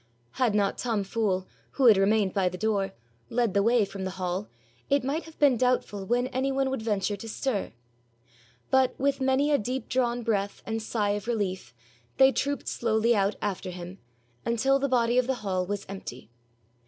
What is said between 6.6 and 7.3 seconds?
would venture to